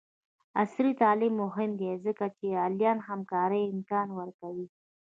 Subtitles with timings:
[0.61, 4.65] عصري تعلیم مهم دی ځکه چې د آنلاین همکارۍ امکان ورکوي.